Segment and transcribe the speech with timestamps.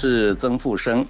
[0.00, 1.04] 是曾富生，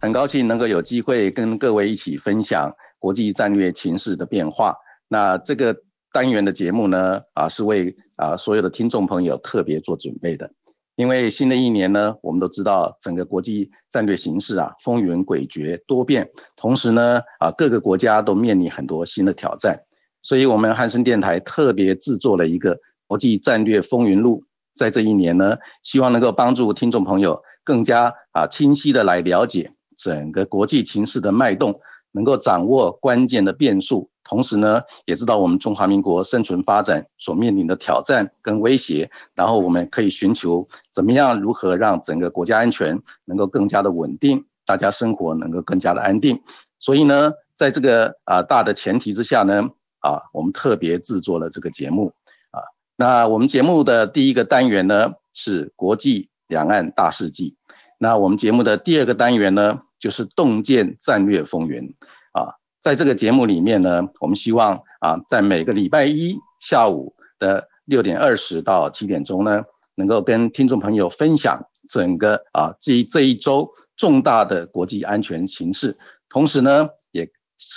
[0.00, 4.74] 很高兴能够有机会跟各位一起分享国际战略情势的变化。
[5.08, 5.76] 那这个
[6.10, 10.50] 单元的节目呢，啊，是为啊所有的听众朋友特别做准备的。
[10.96, 19.78] 因为新的一年呢，我们都知道整个国际战略形势啊风云诡谲多变，同时呢，啊各个国家都面临很多新的挑战，
[20.22, 22.74] 所以我们汉声电台特别制作了一个
[23.06, 24.42] 国际战略风云录，
[24.74, 27.38] 在这一年呢，希望能够帮助听众朋友。
[27.70, 46.42] 更加啊清晰的来了解整个国际情势的脉动，能够掌握关键的变数，同时呢，也知道我们中华民国生存发展所面临的挑战跟威胁，然后我们可以寻求怎么样如何让整个国家安全能够更加的稳定，大家生活能够更加的安定。
[46.80, 49.62] 所以呢，在这个啊大的前提之下呢，
[50.00, 52.12] 啊，我们特别制作了这个节目
[52.50, 52.58] 啊。
[52.96, 56.28] 那我们节目的第一个单元呢是国际。
[56.50, 57.54] 两岸大事记，
[58.02, 61.84] 那我们节目的第二个单元呢，就是洞见战略风云
[62.32, 62.48] 啊。
[62.80, 69.62] 在这个节目里面呢，我们希望啊，在每个礼拜一下午的六点二十到七点钟呢，
[69.96, 75.94] 能够跟听众朋友分享整个啊这这一周重大的国际安全形势，
[76.30, 77.30] 同时呢，也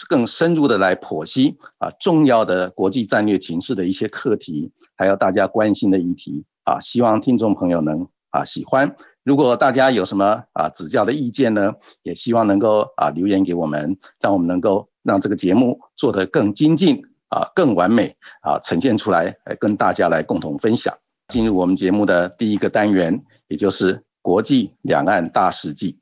[0.07, 8.07] 更深入的来剖析啊重要的国际战略形势的一些课题，还有大家关心的议题啊，希望听众朋友能。
[8.33, 8.95] 啊，喜欢！
[9.23, 20.93] 如果大家有什么啊指教的意见呢，也希望能够啊留言给我们，让我们能够让这个节目做得更精进啊，更完美啊，呈现出来，来跟大家来共同分享。
[21.29, 25.97] 进入我们节目的第一个单元，也就是国际两岸大事记。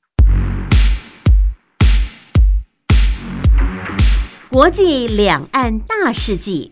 [4.49, 6.71] 国际两岸大事记。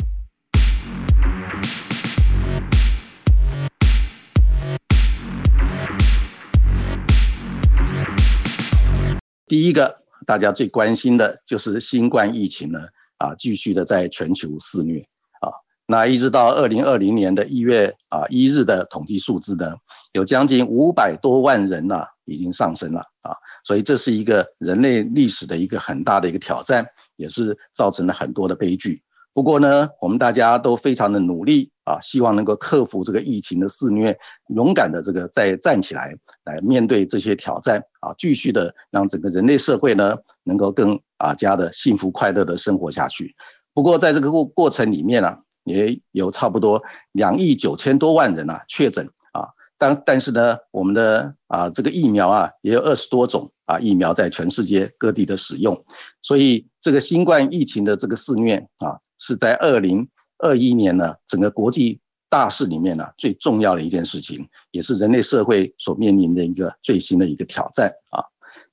[9.49, 12.79] 第一个，大家最关心的就是新冠疫情呢，
[13.17, 14.99] 啊，继续的在全球肆虐
[15.41, 15.49] 啊。
[15.87, 19.73] 那一直到二零二零年的一月啊一日的统计数字呢，
[20.13, 23.35] 有将近五百多万人呐，已经上升了啊。
[23.65, 26.85] 所以这是一个人类历史的一个很大的一个挑战，
[27.15, 29.01] 也是造成了很多的悲剧。
[29.31, 34.17] 不过呢，我们大家都非常的努力啊，希望能够克服这个疫情的肆虐，
[34.47, 36.13] 勇敢的这个再站起来，
[36.45, 43.33] 来面对这些挑战啊，继续的让整个人类社会呢，能够更啊加的幸福快乐的生活下去。
[43.73, 46.81] 不过在这个过过程里面呢，也有差不多
[47.13, 49.47] 两亿九千多万人啊确诊啊，
[49.77, 55.81] 但但是呢，我们的啊这个疫苗啊也有二十多种啊疫苗在全世界各地的使用，
[56.21, 58.97] 所以这个新冠疫情的这个肆虐啊。
[59.19, 60.07] 是在二零
[60.39, 61.99] 二一年呢，整个国际
[62.29, 68.23] 大事里面呢，最重要的一件事情，也是人类社会所面临的一个最新的一个挑战啊。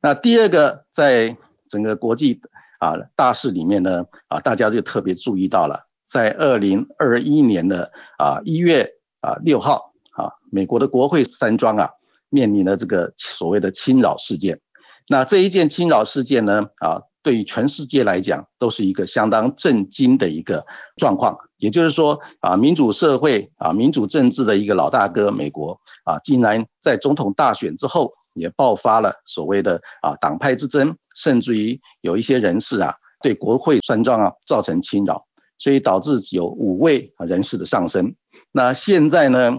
[0.00, 1.36] 那第二个，在
[1.68, 2.40] 整个国际
[2.78, 8.88] 啊大事里面呢，啊大家就特别注意到了，在二零二一年的啊一月
[9.20, 11.90] 啊六号啊，美国的国会山庄啊，
[12.28, 14.60] 面临了这个所谓的侵扰事件。
[15.08, 17.02] 那这一件侵扰事件呢，啊。
[17.26, 20.64] 对于全世界来讲，都是一个相当震惊的一个
[20.96, 21.36] 状况。
[21.56, 35.26] 也就是说，啊，民主社会啊，民主政治的一个老大哥，美国啊，竟然在总统大选之后，也爆发了所谓的啊党派之争，甚至于有一些人士啊，对国会山庄啊造成侵扰，
[35.58, 38.14] 所以导致有五位啊人士的上升。
[38.52, 39.58] 那现在呢，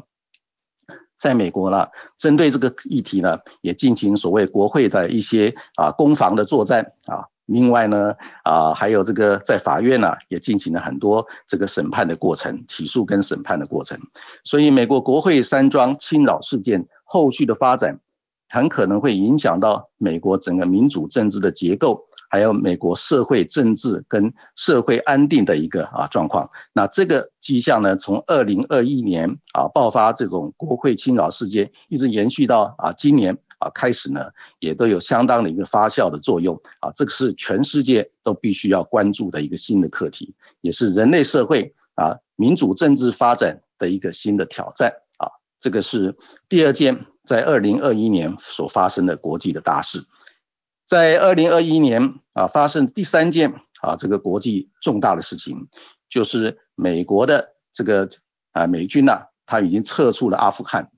[1.18, 1.86] 在美国呢，
[2.18, 7.28] 针对这个议题呢，也进行所谓国会的一些啊攻防的作战啊。
[7.48, 8.14] 另外呢，
[8.44, 14.00] 啊，还有这个在法院呢，也进行了很多这个审判的过程，起诉跟审判的过程。
[14.44, 18.00] 所以，美国国会山庄侵扰事件后续的发展，
[18.50, 26.50] 很可能会影响到美国整个民主政治的结构，还有美国社会政治跟社会安定的一个啊状况。
[26.74, 36.92] 那这个迹象呢，从二零二一年啊爆发这种国会侵扰事件，一直延续到啊今年啊开始呢，也都有相当的一个发酵的作用啊。
[36.94, 45.27] 这个是全世界都必须要关注的一个新的课题，也是人类社会啊民主政治发展的一个新的挑战啊。
[45.59, 46.15] 这个是
[46.48, 50.06] 第二件在二零二一年所发生的国际的大事。
[50.86, 53.51] 在二零二一年啊，发生第三件
[53.81, 55.68] 啊这个国际重大的事情，
[56.07, 58.07] 就是美国的这个
[58.53, 60.89] 啊美军呐，他已经撤出了阿富汗。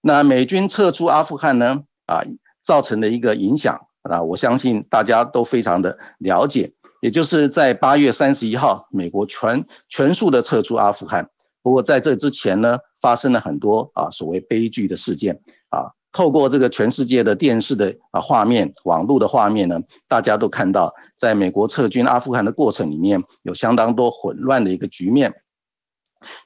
[0.00, 2.22] 那美军撤出阿富汗呢，啊
[2.62, 11.28] 造成的一个影响啊，我相信大家都非常的了解，也就是在八月三十一号，美国全全数的撤出阿富汗。
[11.62, 15.40] 不过在这之前呢，发生了很多啊所谓悲剧的事件
[15.70, 15.92] 啊。
[16.12, 25.34] 透过这个全世界的电视的啊画面、网络的画面呢，大家都看到，在美国撤军阿富汗的过程里面，有相当多混乱的一个局面，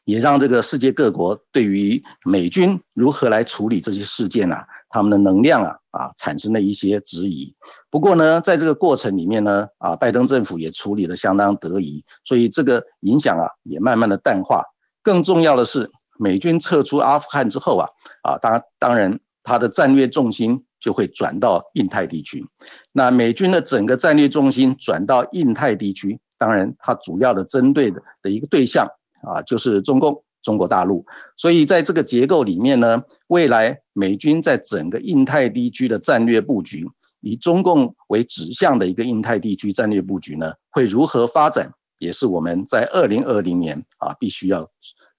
[0.04, 7.54] 也让这个世界各国对于美军如何来处理这些事件啊，他们的能量啊啊产生了一些质疑。
[7.90, 14.62] 不过呢，在这个过程里面呢，啊，拜登政府也处理的相当得宜，所以这个影响啊也慢慢的淡化。
[15.02, 17.88] 更重要的是，美军撤出阿富汗之后啊
[18.22, 19.18] 啊，当当然。
[19.44, 22.44] 它的战略重心就会转到印太地区，
[22.92, 28.86] 那美军的整个战略重心转到印太地区，当然它主要的针对的的一个对象
[29.22, 31.04] 啊，就是中共、中国大陆。
[31.36, 36.88] 所以在这个结构里面呢，未来美军在整个印太地区的战略布局，
[37.20, 44.62] 以中共为指向的一个印太地区战略布局呢，会如何发展，也是我们在二零二零年啊必须要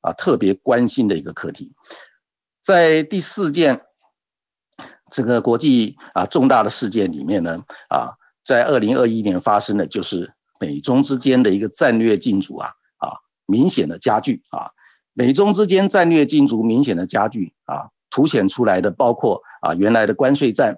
[0.01, 1.71] 啊特别关心的一个课题。
[2.63, 3.81] 在第四件。
[5.11, 7.59] 这个国际啊重大的事件里面呢，
[7.89, 8.13] 啊，
[8.45, 13.09] 在二零二一年发生的就是美中之间的一个战略竞逐啊啊
[13.47, 14.69] 明显的加剧啊，
[15.13, 20.77] 美中之间战略竞逐明显的加剧啊，凸显出来的包括啊原来的关税战，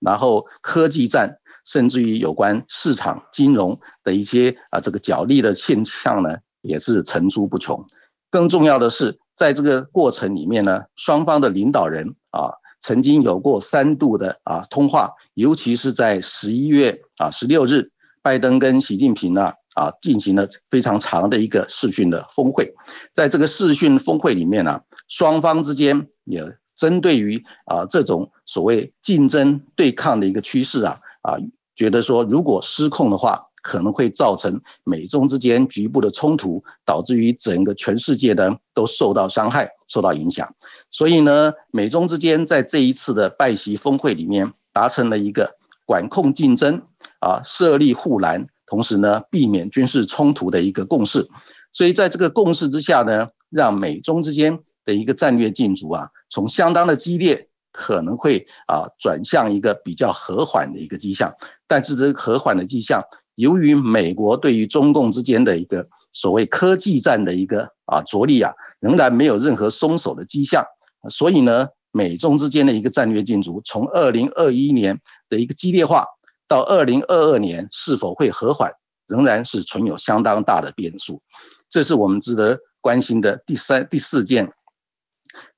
[0.00, 7.84] 然后科技战，甚至于有关市场金融的一些啊这个角力的现象呢，也是层出不穷。
[8.30, 12.52] 更重要的是，在这个过程里面呢，双方的领导人啊。
[12.84, 17.88] 曾经有过三度的啊通话，尤其是在十一月啊十六日，
[18.20, 22.72] 拜登跟习近平呢啊啊进行了非常长的一个视讯的峰会。
[23.12, 26.44] 在这个视讯峰会里面呢，双方之间也
[26.76, 31.36] 针对于啊这种所谓竞争对抗的一个趋势啊啊，
[31.74, 33.46] 觉得说如果失控的话。
[33.64, 40.52] 可能会造成美中之间局部的冲突，导致于整个全世界的都受到伤害、受到影响。
[40.90, 45.54] 所以呢，美中之间在这一次的拜习峰会里面达成了一个
[45.86, 46.82] 管控竞争、
[47.20, 51.28] 啊设立护栏，同时呢避免军事冲突的一个共识。
[51.72, 61.30] 所以在这个共识之下呢，让美中之间的一个战略竞逐啊，从相当的激烈，可能会啊转向一个比较和缓的一个迹象。
[61.68, 63.02] 但是这个和缓的迹象。
[63.36, 70.62] 由于美国对于中共之间的一个所谓科技战的一个啊着力啊，仍然没有任何松手的迹象，
[71.08, 76.04] 所以呢，美中之间的一个战略竞逐，从二零二一年的一个激烈化，
[76.52, 78.70] 到二零二二年是否会和缓，
[79.06, 81.22] 仍然是存有相当大的变数。
[81.70, 84.52] 这是我们值得关心的第三、第四件，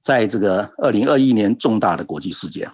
[0.01, 2.71] 在这个二零二一年重大的国际事件。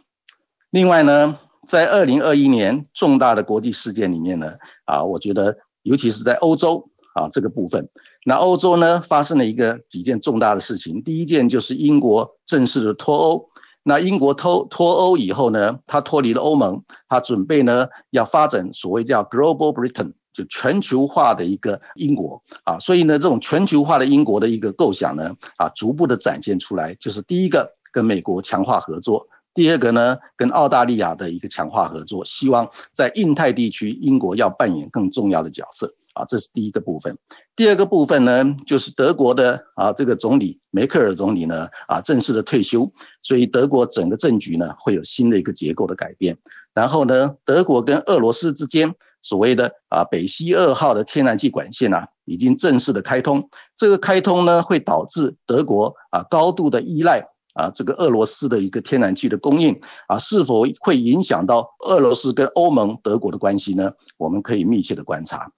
[0.71, 1.39] 另外呢？
[1.67, 4.55] 在二零二一年重大的国际事件里面呢，
[4.87, 7.89] 啊，我觉得尤其是在欧洲啊这个部分，
[8.25, 11.01] 那欧洲呢发生了一个几件重大的事情。
[11.03, 13.47] 第一件就是英国正式的脱欧。
[13.83, 22.79] 那英国脱脱欧以后呢，它脱离了欧盟，它准备呢要发展所谓叫 Global Britain，就全球化的一个英国啊。
[22.79, 29.27] 所以呢，这种全球化的英国的一个构想呢，啊，逐步的展现出来，就是第一个跟美国强化合作。
[29.53, 37.17] 第二个呢，跟澳大利亚的一个强化合作，希望在印太地区，英国要扮演更重要的角色啊，这是第一个部分。
[37.55, 42.91] 第二个部分呢，就是德国的啊，这个总理梅克尔总理呢啊，正式的退休，
[43.23, 46.37] 所以德国整个政局呢会有新的一个结构的改变。
[46.75, 53.49] 然后呢，德国跟俄罗斯之间所谓的啊北溪二号的天然气管线啊，已经正式的开通。
[53.77, 57.27] 这个开通呢，会导致德国啊高度的依赖。
[57.55, 59.77] 啊，这个俄罗斯的一个天然气的供应
[60.07, 63.91] 啊，是否会影响到俄罗斯跟欧盟、德国的关系呢？
[64.17, 65.51] 我们可以密切的观察。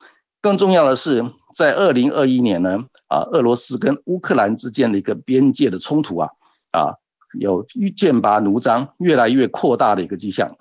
[0.42, 6.28] 更重要的是，在二零二一年呢，啊，俄罗斯跟乌克兰之间的一个边界的冲突啊，
[6.72, 6.92] 啊，
[7.38, 7.64] 有
[7.96, 10.54] 剑拔弩张、越来越扩大的一个迹象。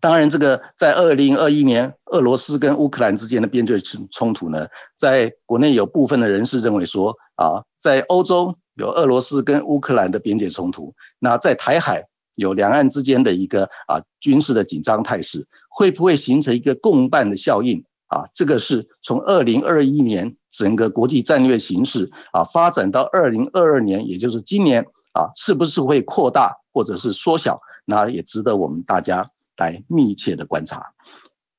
[0.00, 8.54] 当然，这个在二零二一年，俄罗斯跟乌克兰之间的边界冲冲突呢，在国内有部分的人士认为说啊，在欧洲。
[8.76, 18.24] 有俄罗斯跟乌克兰的边界冲突，那在台海有两岸之间的一个啊军事的紧张态势，会不会形成一个共伴的效应啊？
[18.32, 24.82] 这个是从二零二一年整个国际战略形势啊发展到二零二二年，也就是今年
[25.12, 27.58] 啊，是不是会扩大或者是缩小？
[27.84, 30.92] 那也值得我们大家来密切的观察。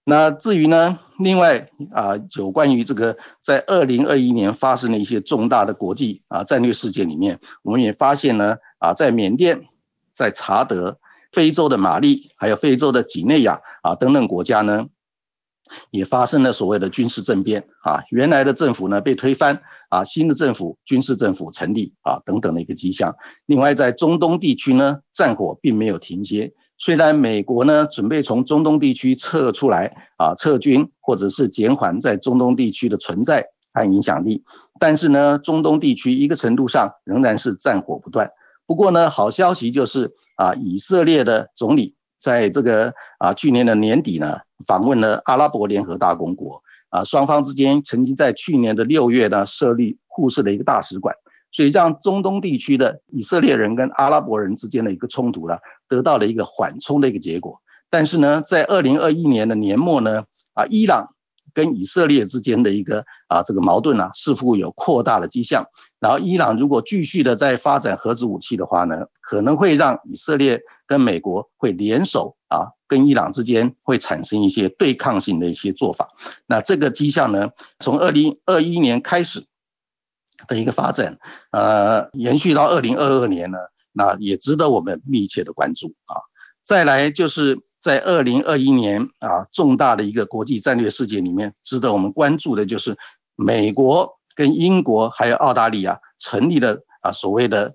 [0.09, 9.65] 那至于呢，另外啊，有关于这个在二零二一年发生的一些重大的国际啊战略事件里面，我们也发现呢啊，在缅甸、
[10.13, 10.97] 在查德、
[11.33, 14.85] 非洲的马利，还有非洲的几内亚啊等等国家呢，
[15.91, 19.59] 也发生了所谓的军事政变啊，原来的政府呢被推翻
[19.89, 23.13] 啊，新的政府军事政府成立啊等等的一个迹象。
[23.45, 26.53] 另外，在中东地区呢，战火并没有停歇。
[26.79, 33.43] 虽然美国呢准备从中东地区撤出来啊撤军，或者是减缓在中东地区的存在
[33.73, 34.43] 和影响力，
[34.79, 38.29] 但是呢，中东地区一个程度上仍然是战火不断。
[38.67, 51.13] 不过呢，好消息就是啊，以色列的总理在这个啊去年的年底呢访问了阿拉伯联合大公国啊，双方之间曾经在去年的六月呢设立互设的一个大使馆。
[51.49, 57.59] 所以，让中东地区的以色列人跟阿拉伯人之间的一个冲突呢，得到了一个缓冲的一个结果。
[57.89, 61.15] 但是呢，在二零二一年的年末呢，啊，伊朗
[61.57, 65.65] 跟以色列之间的一个啊这个矛盾呢，似乎有扩大的迹象。
[65.99, 76.07] 然后，伊朗如果继续的在发展核子武器的话呢，可能会让以色列跟美国会联手啊，跟伊朗之间会产生一些对抗性的一些做法。
[76.45, 77.49] 那这个迹象呢，
[77.79, 79.43] 从二零二一年开始。
[80.47, 81.17] 的一个发展，
[81.51, 83.57] 呃，延续到二零二二年呢，
[83.93, 86.21] 那也值得我们密切的关注啊。
[86.61, 92.97] 再来就是在二零二一年啊，重大的一个国际战略事件里面，值得我们关注的就是
[93.35, 97.73] 美国跟英国还有澳大利亚成立了啊所谓的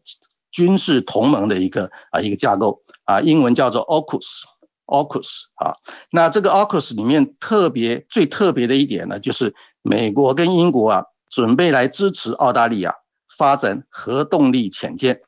[0.51, 5.73] 军事同盟的一个啊一个架构啊，英文叫做 AUKUS，AUKUS 啊。
[6.11, 11.03] 那这个 AUKUS 里面特别最特别的一点呢，就是美国跟英国啊。
[11.33, 12.95] 准备来支持澳大利亚
[13.39, 15.19] 发展核动力潜舰，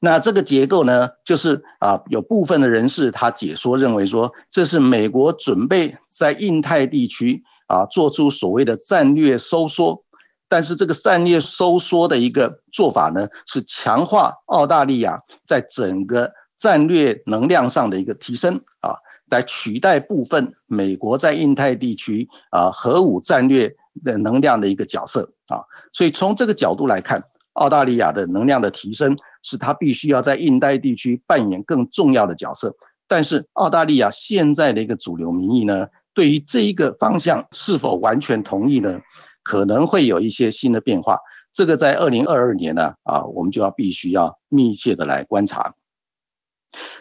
[0.00, 10.04] 那这个结构呢，就是啊，有部分的人士他解说认为说，这是美国准备在印太地区啊做出所谓的战略收缩，
[10.48, 18.94] 但是这个战略收缩的一个做法呢，是强化澳大利亚在整个战略能量上的一个提升啊，
[19.30, 23.74] 来取代部分美国在印太地区啊核武战略。
[24.02, 25.60] 的能量的一个角色啊，
[25.92, 32.74] 所以从这个角度来看，澳大利亚的能量的提升是它必须要在印太地区扮演更重要的角色。
[33.06, 39.00] 但是澳大利亚现在的一个主流民意呢，对于这一个方向是否完全同意呢？
[39.42, 41.18] 可能会有一些新的变化。
[41.52, 45.74] 这个在二零二二年呢，啊，我们就要必须要密切的来观察。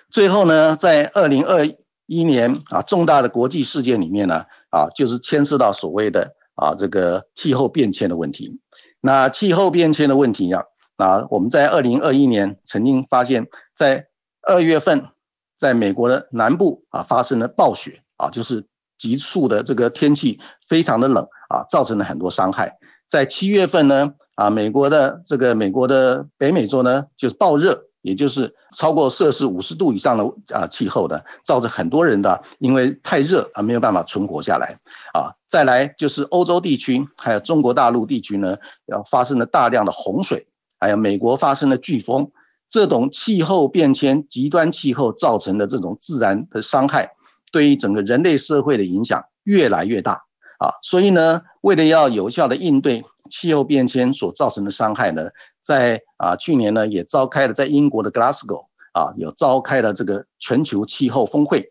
[0.10, 1.66] 最后呢，在二零二
[2.08, 6.36] 一年啊，重大的国际事件里面呢，啊，就是牵涉到所谓的。
[6.56, 8.60] 啊，这个气候变迁的问题，
[9.00, 10.64] 那气候变迁的问题呀，
[11.02, 14.06] 啊，我们在二零二一年曾经发现，在
[14.48, 15.04] 二月份，
[15.58, 18.64] 在美国的南部啊发生了暴雪啊，就是
[19.00, 22.78] 急速的这个天气非常的冷啊，造成了很多伤害。
[23.08, 27.88] 在七月份呢，啊，美国的这个美国的北美洲呢，就是暴热。
[28.04, 34.76] 也就是超过摄氏五十度以上的啊气候的，造成很多人的因为太热啊没有办法存活下来
[35.14, 35.30] 啊。
[35.48, 40.44] 再来就是欧洲地区还有中国大陆地区呢，要发生了大量的洪水，
[40.82, 42.30] 还有美国发生了飓风，
[42.68, 47.10] 这种气候变迁、极端气候造成的这种自然的伤害，
[47.54, 50.14] 对于整个人类社会的影响越来越大
[50.60, 50.74] 啊。
[50.82, 53.06] 所以呢，为了要有效的应对。
[53.30, 55.30] 气候变迁所造成的伤害呢，
[55.62, 61.66] 在啊去年呢也召开了在英国的 Glasgow 啊有召开了这个全球气候峰会。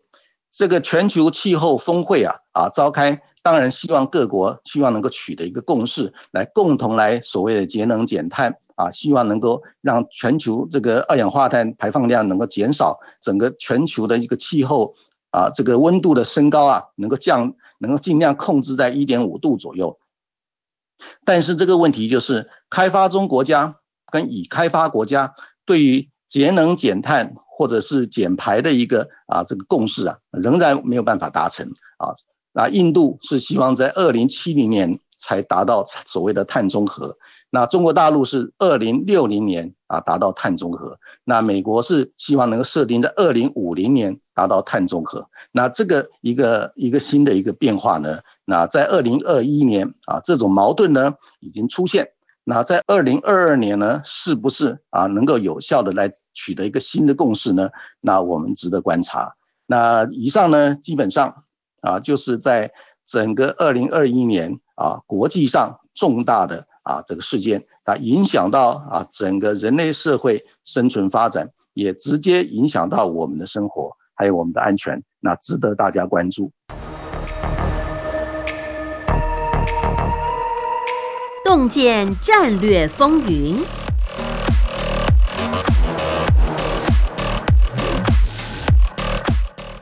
[0.49, 14.91] 这个全球气候峰会啊啊召开，当然希望各国希望能够取得一个共识，来共同来所谓的节能减碳啊，希望能够让全球这个二氧化碳排放量能够减少，整个全球的一个气候
[15.29, 19.99] 啊这个温度的升高啊能够降，能够尽量控制在一点五度左右。
[21.23, 23.75] 但是这个问题就是，开发中国家
[24.11, 25.31] 跟已开发国家
[25.65, 31.65] 对于节能减碳或者是减排的一个啊这个共识啊，仍然没有办法达成
[31.97, 32.13] 啊。
[32.53, 37.15] 那印度是希望在二零七零年才达到所谓的碳中和，
[37.51, 45.25] 那中国大陆是二零六零年啊达到碳中和，那美国是希望能够设定在二零五零年达到碳中和。
[45.51, 48.19] 那这个一个一个新的一个变化呢？
[48.45, 52.09] 那在二零二一年啊，这种矛盾呢已经出现。
[52.43, 57.69] 那在二零二二年呢，是不是啊能够有效的来取得一个新的共识呢？
[58.01, 59.35] 那我们值得观察。
[59.67, 61.43] 那以上呢，基本上
[61.81, 62.71] 啊就是在
[63.05, 76.51] 整个二零二一年啊国际上重大的啊这个事件，它影响到啊整个人类社会生存发展，也直接影响到我们的生活，还有我们的安全，那值得大家关注。
[81.45, 83.57] 洞见战略风云，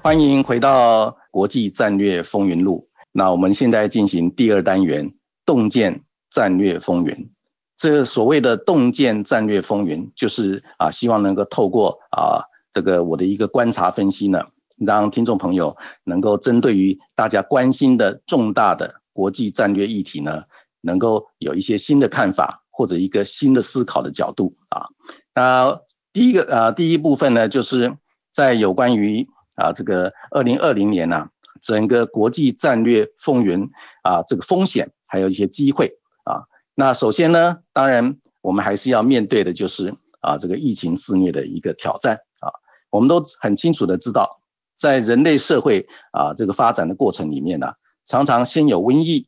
[0.01, 2.88] 欢迎回到国际战略风云录。
[3.19, 5.13] 那我们现在进行第二单元
[5.45, 7.29] “洞见战略风云”。
[7.75, 12.39] 这所谓的“洞见战略风云”，就是啊，希望能够透过啊
[12.71, 14.41] 这个我的一个观察分析呢，
[14.77, 20.43] 让听众朋友能够针对于大家关心的重大的国际战略议题呢。
[20.81, 24.88] 能够有一些新的看法或者一个新的思考的角度啊。
[25.35, 25.77] 那
[26.13, 27.93] 第一个啊，第一部分呢，就是
[28.31, 31.27] 在有关于啊这个二零二零年呢，
[31.61, 33.61] 整个国际战略风云
[34.03, 35.91] 啊这个风险还有一些机会
[36.23, 36.43] 啊。
[36.75, 42.49] 那首先呢，当然我们还是要面对的就是啊这个疫情肆虐的一个挑战啊。
[42.89, 44.41] 我们都很清楚的知道，
[44.75, 47.73] 在人类社会啊这个发展的过程里面呢，
[48.05, 49.27] 常常先有瘟疫。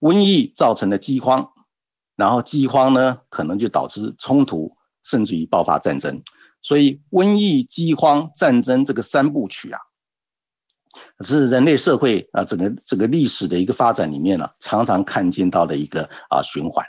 [0.00, 1.46] 瘟疫造成的饥荒，
[2.16, 6.22] 然后饥荒呢，可能就导致冲突，甚至于爆发战争。
[6.62, 9.78] 所以，瘟疫、饥荒、战争这个三部曲啊，
[11.20, 16.84] 是人类社会啊整个整个历史的一个发展里面呢，常常看见到的一个啊循环。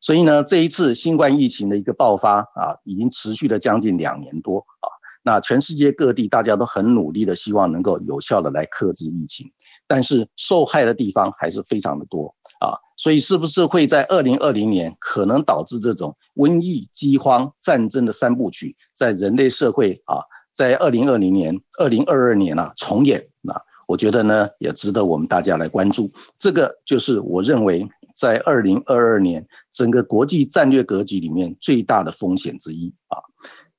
[0.00, 4.88] 所以呢，这一次新冠疫情的一个爆发啊，已经持续了将近两年多啊。
[5.22, 9.50] 那全世界各地大家都很努力的，希望能够有效的来克制疫情，
[9.86, 12.34] 但是受害的地方还是非常的多。
[12.60, 20.20] 啊，所以是不是会在二零二零年可能导致这种瘟疫、饥荒、战争的三部曲，在人类社会啊，
[20.52, 23.26] 在二零二零年、二零二二年啊重演？
[23.40, 23.54] 那
[23.86, 26.10] 我觉得呢，也值得我们大家来关注。
[26.38, 33.18] 这个就是我认为在二零二二年整个国际战略格局里面最大的风险之一啊。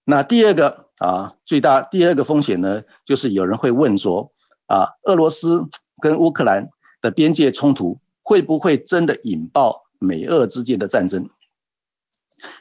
[0.06, 4.30] 那第二个啊，最大第二个风险呢，就是有人会问说
[4.68, 5.66] 啊，俄罗斯
[6.02, 6.70] 跟乌克兰
[7.02, 8.00] 的边界冲突。
[8.24, 11.28] 会不会真的引爆美俄之间的战争？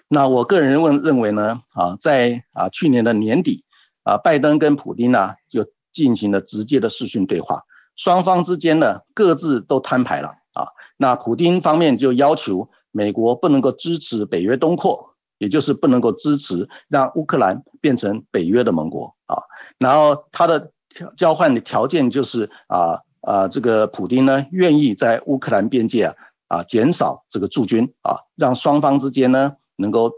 [0.09, 3.62] 那我个人认认为呢，啊，在啊去年的年底，
[4.05, 7.63] 啊拜登跟普京呢就进行了直接的视讯对话，
[7.97, 10.67] 双方之间呢各自都摊牌了啊。
[10.99, 19.37] 那普京方面就要求美国不能够支持北约东扩，也就是不能够支持让乌克兰变成北约的盟国啊。
[19.79, 20.73] 然后他的
[21.17, 23.01] 交换的条件就是啊。
[23.23, 26.15] 啊，这个普京呢，愿意在乌克兰边界啊
[26.49, 30.11] 啊减少这个驻军啊，让双方之间呢能够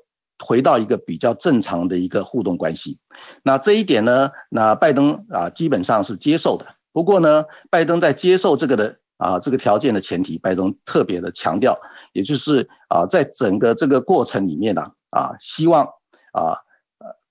[0.45, 2.99] 回到一个比较正常的一个互动关系。
[3.45, 6.67] 那这一点呢，那拜登啊基本上是接受的。
[6.93, 11.79] 不过呢，拜登在接受这个的啊这个条件的前提，拜登特别的强调，
[12.13, 15.85] 也就是啊在整个这个过程里面呢啊，希望
[16.33, 16.59] 啊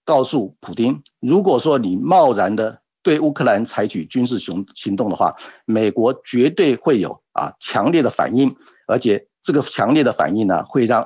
[0.06, 2.80] 告诉普京，如果说你贸然的。
[3.04, 11.04] 对乌克兰采取军事行行动的话，美国绝对会有啊强烈的反应，而且这个强烈的反应呢，会让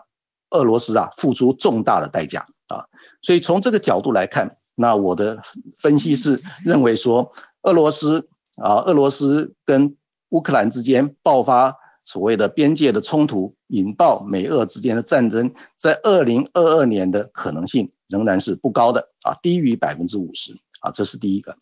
[0.51, 2.85] 俄罗斯啊付出重大的代价啊。
[3.21, 5.41] 所以从这个角度来看，那我的
[5.77, 7.31] 分析是认为说，
[7.63, 9.95] 俄罗斯啊，俄罗斯跟
[10.29, 21.57] 乌克兰之间爆发所谓的边界的冲突，引爆美俄之间的战争，在二零二二年的可能性仍然是不高的啊，低于百分之五十啊，这是第一个。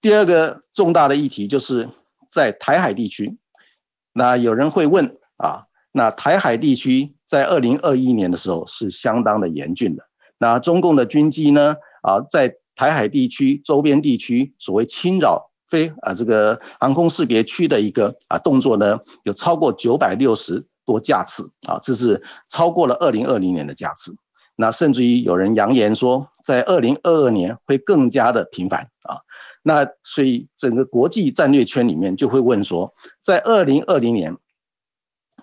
[0.00, 1.88] 第二个重大的议题就是
[2.28, 3.36] 在台海地区，
[4.12, 10.02] 那有人会问啊，那台海地区在二零二一年的时候是相当的严峻的，
[10.38, 24.16] 那中共的军机呢啊，在台海地区周边地区所谓侵扰飞啊这个航空识别区的一个啊动作呢，有超过九百六十多架次啊，这是超过了二零二零年的架次，
[24.56, 29.20] 那甚至于有人扬言说，在二零二二年会更加的频繁啊。
[29.64, 34.34] 那所以整个国际战略圈里面就会问说，在二零二零年、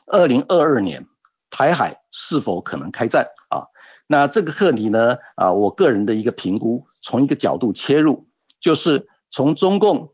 [0.08, 1.06] 二零二二年，
[1.56, 3.64] 台海是否可能开战啊？
[4.08, 5.16] 那这个课题呢？
[5.36, 8.28] 啊，我个人的一个评估，从一个角度切入，
[8.60, 10.12] 就是从中共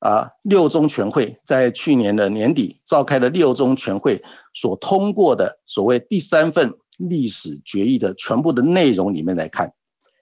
[0.00, 4.20] 啊六中全会在去年的年底召开的六中全会
[4.52, 9.72] 所通过的所谓第三份历史决议的全部的内容里面来看，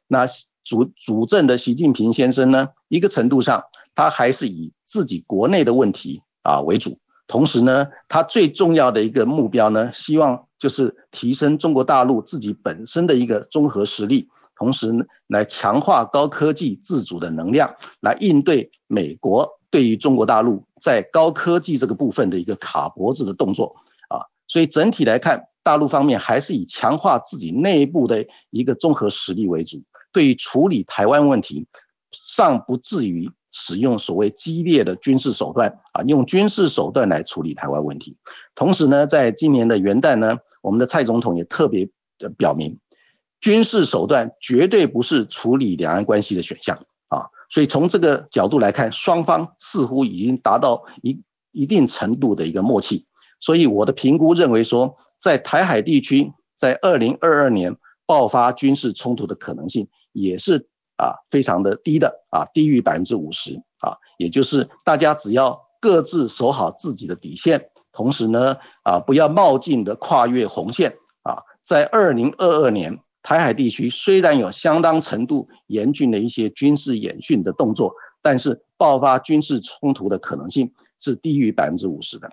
[0.08, 0.26] 那。
[0.64, 14.92] 主主政的习近平先生呢，一个程度上，他还是以自己国内的问题啊为主，同时呢，他最重要的一个目标呢，希望就是提升中国大陆自己本身的一个综合实力，同时
[15.28, 23.74] 来强化高科技自主的能量，来应对美国对于中国大陆在高科技这个部分的一个卡脖子的动作
[24.08, 24.18] 啊。
[24.48, 29.80] 所以整体来看，大陆方面还是以强化自己内部的一个综合实力为主，
[30.12, 31.66] 对于处理台湾问题，
[32.10, 33.30] 尚不至于。
[33.50, 38.16] 使用所谓激烈的军事手段啊，用军事手段来处理台湾问题。
[38.54, 41.88] 同时呢，在今年的元旦呢，我们的蔡总统也特别
[42.36, 42.78] 表明，
[43.40, 46.76] 军事手段绝对不是处理两岸关系的选项
[47.08, 47.24] 啊。
[47.48, 51.18] 所以从这个角度来看，双方似乎已经达到一
[51.52, 53.06] 一定程度的一个默契。
[53.40, 60.68] 所以我的评估认为说，在台海地区，在二零二二年爆发军事冲突的可能性也是。
[60.98, 82.28] 啊，非常的低的啊，低于百分之五十啊，也就是大家只要各自守好自己的底线，同时呢，啊，不要冒进的跨越红线啊，在二零二二年台海地区虽然有相当程度严峻的一些军事演训的动作，但是爆发军事冲突的可能性是低于百分之五十的。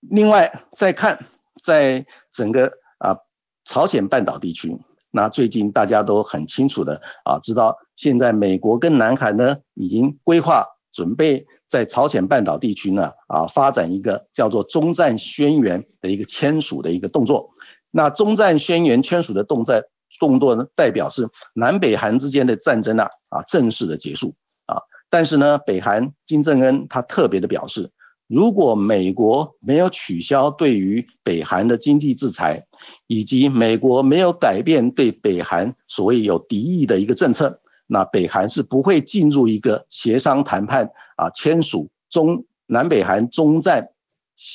[0.00, 1.26] 另外再看，
[1.62, 2.66] 在整个
[2.98, 3.16] 啊
[3.64, 4.76] 朝鲜半岛地区。
[5.12, 17.48] 那最近大家都很清楚的啊，知道现在美国跟南韩呢已经规划准备在朝鲜半岛地区呢啊发展一个叫做中战宣言的一个签署的一个动作。
[17.90, 19.84] 那中战宣言签署的动在
[20.18, 24.34] 动作呢，代表是南北韩之间的战争啊啊正式的结束
[24.66, 24.76] 啊。
[25.08, 27.90] 但是呢，北韩金正恩他特别的表示。
[28.28, 32.64] 如果美国没有取消对于北韩的经济制裁，
[33.06, 43.86] 以及美国没有改变对北韩所谓有敌意的一个政策，那北韩是不会进入一个协商谈判啊，签署中南北韩中战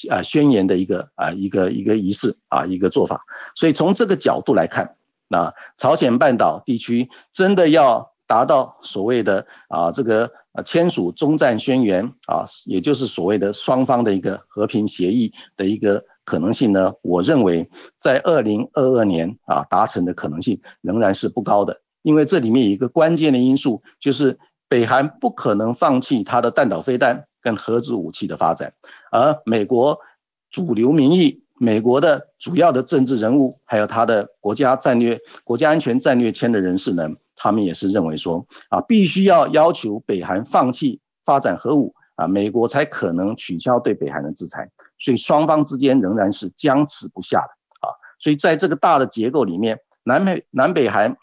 [0.10, 3.22] 啊宣言的一个啊一个一个仪式啊一个做法。
[3.54, 4.96] 所以从这个角度来看，
[5.28, 10.30] 那朝鲜半岛地区真的要达到所谓的啊这个。
[10.66, 16.92] 签署中战宣言啊，也就是所谓的双方的一个和平协议的一个可能性呢？
[17.04, 24.36] 我认为在二零二二年啊达成的可能性仍然是不高的，因为这里面有一个关键的因素，就是
[24.68, 28.74] 北韩不可能放弃它的弹道飞弹跟核子武器的发展，
[29.12, 29.96] 而美国
[30.50, 37.10] 主流民意、美国的主要的政治人物，还有他的国家战略、国家安全战略圈的人士呢？
[37.36, 44.68] 他们也是认为说啊，必须要要求北韩放弃发展核武啊，美国才可能取消对北韩的制裁。
[45.00, 47.94] 所以双方之间仍然是僵持不下的啊。
[48.20, 51.16] 所以在这个大的结构里面，南美、南北韩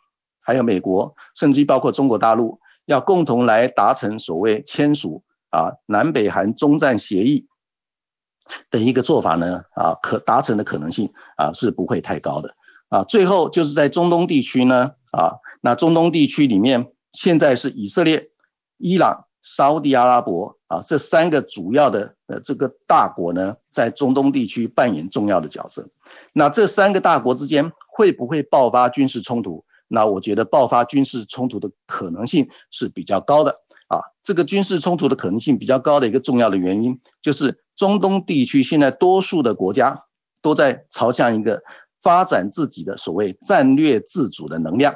[0.44, 7.46] 还有美国，甚至于包括中国大陆，要共同来达成所谓签署啊南北韩中战协议
[8.70, 12.54] 的一个做法呢啊，可达成的可能性啊是不会太高的
[12.88, 13.02] 啊。
[13.04, 15.32] 最后就是在中东地区呢啊。
[15.62, 18.28] 那中东地区里面，现在是以色列、
[18.76, 25.88] 伊朗、沙地阿拉伯啊这三个主要的呃这个大国呢，在中东地区扮演重要的角色。
[26.34, 29.64] 那这三个大国之间会不会爆发军事冲突？
[29.88, 33.50] 那我觉得爆发军事冲突的可能性是比较高的
[33.88, 34.00] 啊。
[34.22, 40.04] 这个军事冲突的可能性比较高的一个重要的原因，就是中东地区现在多数的国家
[40.40, 41.62] 都在朝向一个
[42.02, 44.94] 发展自己的所谓战略自主的能量。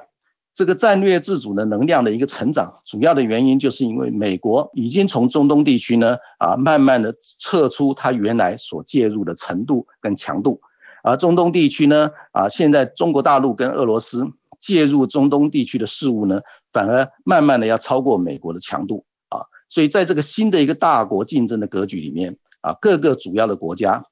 [0.55, 10.61] 这个战略自主的能量的一个成长，主要的原因就是因为美国已经从中东地区呢啊，慢慢的撤出它原来所介入的程度跟强度，
[11.05, 14.27] 而中东地区呢啊，现在中国大陆跟俄罗斯
[14.59, 16.41] 介入中东地区的事务呢，
[16.73, 19.39] 反而慢慢的要超过美国的强度啊，
[19.69, 22.37] 所以在这个新的一个大国竞争的格局里面
[22.69, 24.05] 啊，各个主要的国家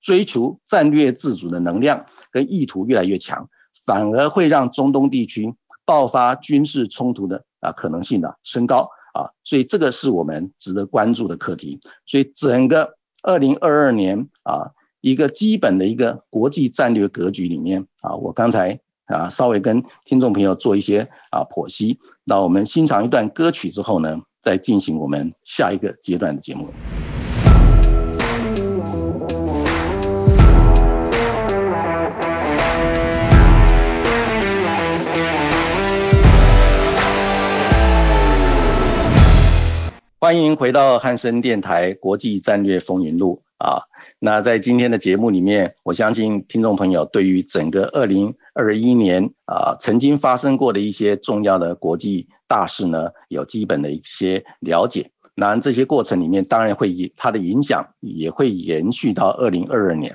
[0.00, 3.48] 追求战略自主的能量跟意图越来越强，
[3.84, 5.52] 反而会让中东地区。
[5.88, 11.80] 爆发军事冲突的啊可能性呢升高啊，所以这个是我们值得关注的课题。
[12.04, 21.98] 所以整个二零二二年啊，一个基本的一个国际战略格局里面啊，我刚才啊稍微跟听众朋友做一些啊剖析。
[22.24, 26.68] 那我们欣赏一段歌曲之后呢，再进行我们下一个阶段的节目。
[40.20, 43.78] 欢迎回到汉声电台国际战略风云录啊！
[44.18, 55.08] 那在今天的节目里面，我相信听众朋友对于整个二零二一年啊曾经发生过的一些重要的国际大事呢，有基本的一些了解。
[55.36, 60.12] 那这些过程里面，当然会以它的影响也会延续到二零二二年。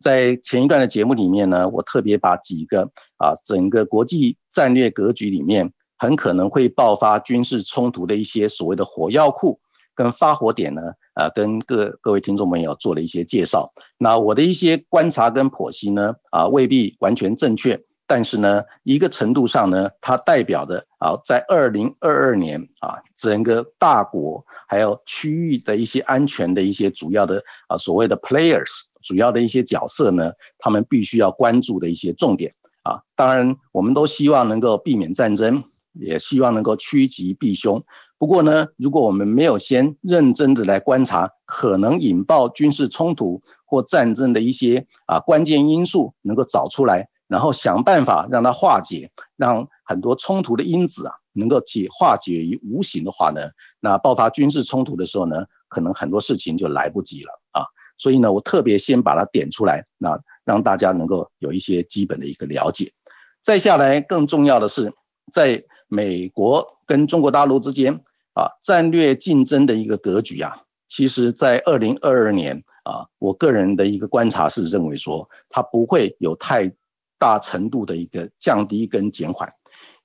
[0.00, 2.88] 在前一段的节目里面呢，我特别把几个
[3.18, 5.70] 啊整个国际战略格局里面
[6.02, 9.60] 很可能会爆发军事冲突的一些所谓的火药库
[9.94, 10.82] 跟发火点呢，
[11.14, 13.72] 啊跟各各位听众朋友做了一些介绍。
[13.98, 17.80] 那我的一些观察跟剖析呢，啊未必完全正确。
[18.04, 28.66] 但是呢，一个程度上呢，它代表的啊，在二零二二年啊，整个大国还有区域的一些安全的一些主要的啊所谓的 players，
[29.04, 33.00] 主要的一些角色呢，他们必须要关注的一些重点啊。
[33.14, 35.62] 当然，我们都希望能够避免战争，
[35.92, 37.82] 也希望能够趋吉避凶。
[38.18, 47.08] 不过呢，如果我们没有先认真的来观察可能引爆军事冲突或战争的一些啊关键因素，能够找出来。
[47.28, 53.40] 然后想办法让它化解，让很多冲突的因子啊能够解化解于无形的话呢，
[53.80, 57.64] 那爆发军事冲突的时候呢，可能很多事情就来不及了啊。
[57.96, 62.92] 所以呢，我特别先把它点出来，那让大家能够有一些基本的一个了解。
[63.40, 64.92] 再下来，更重要的是，
[65.32, 67.92] 在美国跟中国大陆之间
[68.34, 70.56] 啊，战略竞争的一个格局啊，
[70.88, 76.72] 其实在二零二二年啊，我个人的一个观察是认为说，它不会有太。
[77.18, 79.48] 大程度的一个降低跟减缓，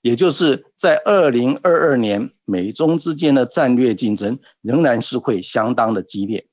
[0.02, 6.48] 也就是在二零二二年，美中之间的战略竞争仍然是会相当的激烈。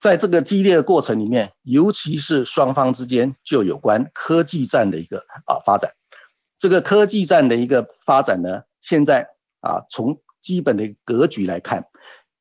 [0.00, 5.90] 在这个激烈的过程里面，尤其是双方之间就有关科技战的一个啊发展。
[6.58, 9.26] 这个科技战的一个发展呢，现在
[9.60, 11.84] 啊从基本的格局来看，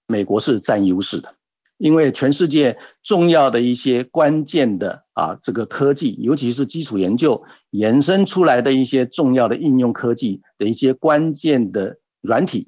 [0.07, 1.35] 美国是占优势的。
[1.77, 12.67] 因为全世界重要的一些关键的啊，这个科技，尤其是基础研究延伸出来的一些重要的应用科技的一些关键的软体、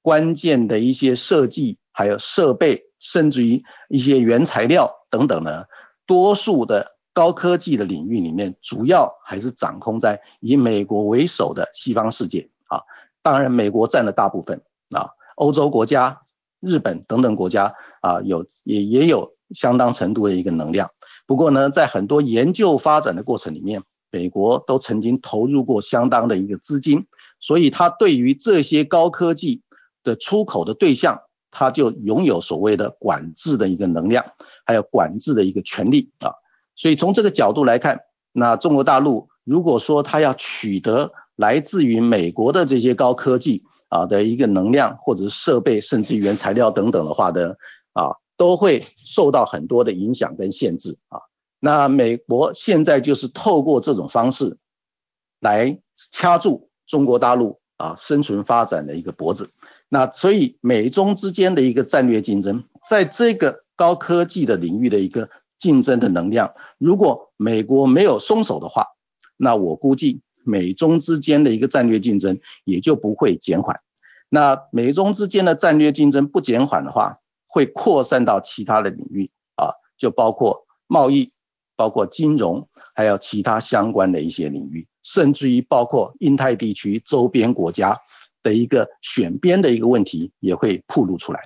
[0.00, 5.64] 关键的一些设计，还有设备，甚至于一些原材料等等呢，
[6.06, 12.78] 多数的高科技的领域里面，主要还是掌控在以美国为首的西方世界啊。
[13.22, 16.20] 当然，美国占了大部分啊，欧洲国家。
[16.60, 20.90] 日本等等国家啊，有也也有相当程度的一个能量。
[21.26, 27.06] 不过呢，在很多研究发展的过程里面，美国都曾经投入过相当的一个资金，
[27.40, 29.62] 所以它对于这些高科技
[30.02, 31.18] 的出口的对象，
[31.50, 34.24] 它就拥有所谓的管制的一个能量，
[34.64, 36.32] 还有管制的一个权利啊。
[36.76, 37.98] 所以从这个角度来看，
[38.32, 47.54] 那中国大陆如果说它要取得来自于美国的这些高科技，啊的一个能量或者是设备，甚至原材料等等的话呢，
[47.92, 51.18] 啊，都会受到很多的影响跟限制啊。
[51.60, 54.56] 那美国现在就是透过这种方式
[55.40, 55.78] 来
[56.12, 59.48] 掐住中国大陆啊生存发展的一个脖子。
[59.88, 68.86] 那所以美中之间的一个战略竞争，在这个高科技的领域的一个竞争的能量，如果美国没有松手的话，
[69.36, 70.22] 那我估计。
[70.48, 73.76] 美中之间的一个战略竞争也就不会减缓。
[74.28, 77.12] 那美中之间的战略竞争不减缓的话，
[77.48, 81.28] 会扩散到其他的领域啊，就包括贸易、
[81.74, 82.64] 包括金融，
[82.94, 87.98] 还有其他相关的一些领域，甚至于包括印太地区周边国家
[88.40, 91.40] 的一个选边的一个问题也会暴露出来。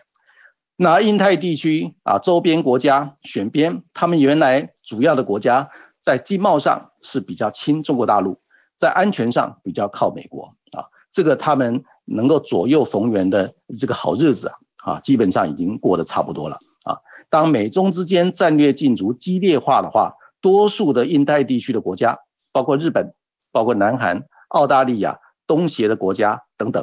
[0.83, 5.69] 那印太地区啊，周边国家选边，他们原来主要的国家
[6.01, 8.41] 在经贸上是比较亲中国大陆。
[8.79, 10.81] 在安全上比较靠美国啊，
[11.13, 16.97] 这个他们能够左右逢源的这个好日子啊，啊，基本上已经过得差不多了啊。
[17.29, 22.19] 当美中之间战略竞逐激烈化的话，多数的印太地区的国家，
[22.53, 23.13] 包括日本、
[23.53, 26.83] 包括南韩、澳大利亚、东协的国家等等，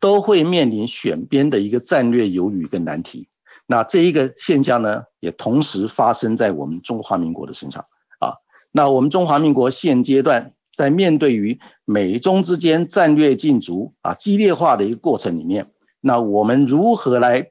[0.00, 3.28] 都会面临选边的一个战略犹豫跟难题。
[3.66, 7.84] 那这一个现象呢，也同时发生在我们中华民国的身上
[8.18, 8.32] 啊。
[8.72, 10.52] 那我们中华民国现阶段。
[10.76, 15.66] 在面对于美中之间战略竞逐啊激烈化的一个过程里面，
[16.02, 17.50] 那我们如何来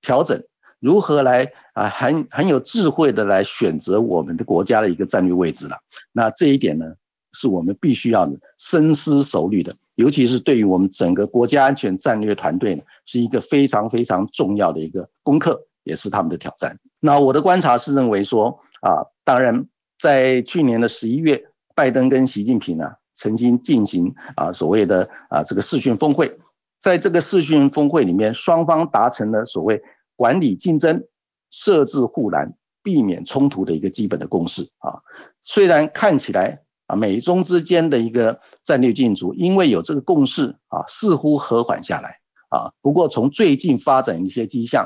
[0.00, 0.42] 调整？
[0.80, 5.76] 如何来啊很很有智慧的来选择我们的国家的一个战略位置了？
[6.10, 6.94] 那这一点呢，
[7.34, 8.26] 是我们必须要
[8.58, 16.74] 深思熟虑的，尤其是对于我们整个国家安全战略团队呢，是一个非常非常重要的一个功课，也是他们的挑战。
[17.00, 19.66] 那我的观察是认为说啊，当然
[19.98, 21.44] 在去年的十一月。
[21.76, 26.32] 拜登跟习近平呢，曾经进行啊所谓的啊这个视讯峰会，
[26.80, 29.82] 在这个视讯峰会里面，双方达成了所谓
[30.14, 31.04] 管理竞争、
[31.50, 35.02] 设置护栏、避免冲突的一个基本的共识啊。
[35.42, 36.62] 虽然看起来
[36.94, 42.70] 美中之间的一个战略竞逐，因为有这个共识啊，似乎和缓下来啊。
[42.80, 44.84] 不过从最近发展一些迹象，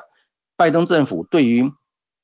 [0.56, 1.70] 拜登政府对于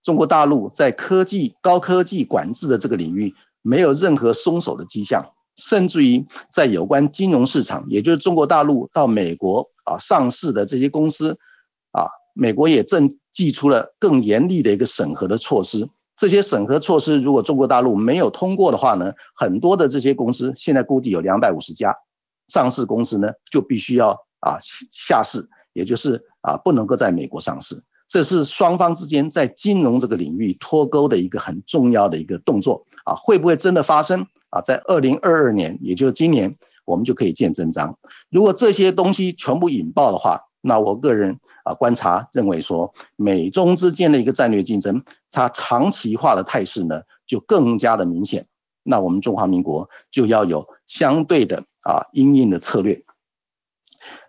[0.03, 5.25] 中国大陆在科技、高科技管制的这个领域没有任何松手的迹象，
[5.57, 11.39] 甚至于在有关金融市场，也就是中国大陆到美国啊上市的这些公司
[11.93, 15.89] 啊，美国也正祭出了更严厉的一个审核的措施。
[16.17, 21.95] 这些审核措施如果中国大陆没有通过的话呢，很多的这些公司现在估计有两百五十家
[22.49, 24.57] 上市公司呢，就必须要啊
[24.91, 27.83] 下市，也就是啊不能够在美国上市。
[28.07, 34.61] 这是双方之间在金融这个领域脱钩的一个很重要的一个动作啊，会不会真的发生啊？
[34.61, 37.99] 在二零二二年，也就是今年，我们就可以见真章。
[38.31, 48.45] 如果这些东西全部引爆的话，那我个人啊观察认为说，美中之间的一个战略竞争，它长期化的态势呢，就更加的明显。
[48.83, 53.03] 那我们中华民国就要有相对的啊应应的策略。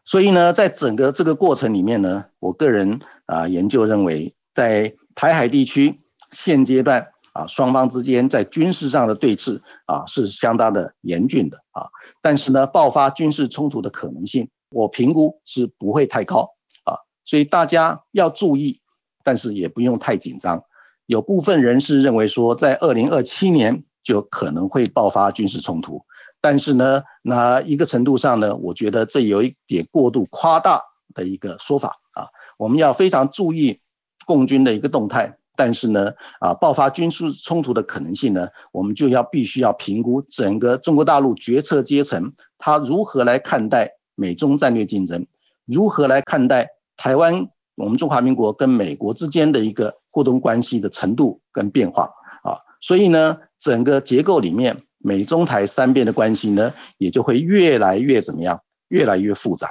[0.04, 6.00] 所以呢，在整个这个过程里面呢，我个人啊研究认为，在台海地区
[6.32, 11.88] 现阶段啊，双方之间在军事上的对峙啊是相当的严峻的啊。
[12.22, 16.42] 但是呢，爆发军事冲突的可能性，我评估是不会太高
[16.84, 17.00] 啊。
[17.24, 18.78] 所以大家要注意，
[19.24, 20.62] 但是也不用太紧张。
[21.06, 26.02] 有部分人士认为说，在二零二七年就可能会爆发军事冲突。
[26.42, 30.82] 但是呢，那一个程度上呢，我觉得这有一点过度夸大
[31.14, 32.28] 的一个说法啊。
[32.58, 33.80] 我们要非常注意
[34.26, 45.26] 共军的一个动态，但是呢，啊，爆发军事冲突的可能性呢，我们就要必须要评估整个中国大陆决策阶层他如何来看待美中战略竞争，
[45.66, 52.04] 如何来看待台湾我们中华民国跟美国之间的一个互动关系的程度跟变化
[52.44, 52.58] 啊。
[52.82, 54.76] 所以呢，整个结构里面。
[54.98, 58.60] 美中台三边的关系呢，也就会越来越怎么样？
[58.88, 59.70] 越来越复杂。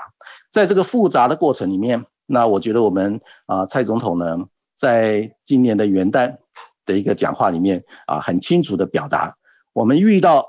[0.48, 4.38] 在这个复杂的过程里面，那我觉得我们啊，蔡总统呢，
[4.76, 6.32] 在今年的元旦
[6.86, 9.36] 的一个讲话里面啊，很清楚的表达，
[9.72, 10.46] 我们遇到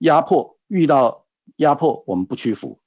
[0.00, 1.24] 压迫，遇到
[1.56, 2.78] 压迫，我们不屈服；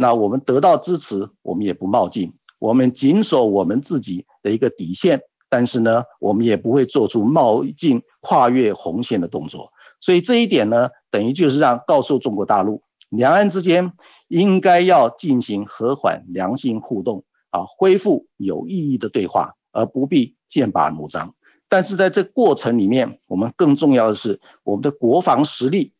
[0.00, 9.70] 那我们得到支持，我们也不冒进，我们谨守我们自己的一个底线，但是呢，我们也不会做出冒进、跨越红线的动作。
[10.00, 13.92] 所以这一点呢，等于就是让告诉中国大陆，两岸之间
[14.28, 21.34] 应该要进行和缓、良性互动啊，恢复有意义的对话，而不必剑拔弩张。
[21.68, 25.92] 但是在这过程里面，我们更重要的是，我们的国防实力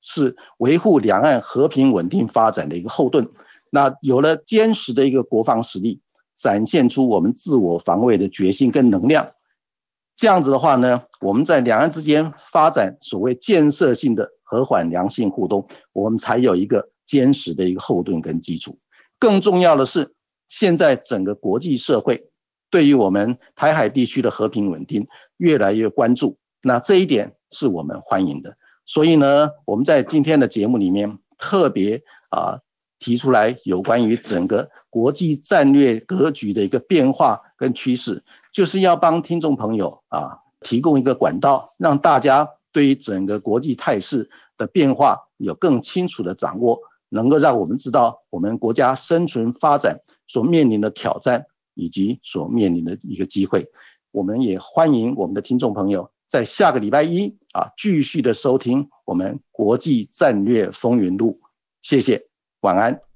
[0.00, 3.28] 是维护两岸和平稳定发展的一个后盾。
[3.70, 6.00] 那有了坚实的一个国防实力，
[6.36, 9.30] 展现出我们自我防卫的决心跟能量。
[10.16, 18.76] 这样子的话呢，我们在两岸之间发展所谓建设性的和缓良性互动，我们才有一个坚实的一个后盾跟基础。
[19.18, 20.12] 更重要的是，
[20.48, 22.28] 现在整个国际社会
[22.68, 28.56] 对于我们台海地区的和平稳定越来越关注，那这一点是我们欢迎的。
[28.84, 32.58] 所以呢，我们在今天的节目里面特别啊
[32.98, 38.22] 提出来有关于整个国际战略格局的一个变化跟趋势。
[38.52, 46.78] 就是要帮听众朋友啊提供一个管道，让大家对于整个国际态势的变化有更清楚的掌握，
[47.10, 53.66] 能够让我们知道我们国家生存发展所面临的挑战以及所面临的一个机会。
[54.10, 61.40] 我们也欢迎我们的听众朋友在下个礼拜一啊继续的收听我们国际战略风云录。
[61.80, 62.27] 谢谢，
[62.60, 63.07] 晚安。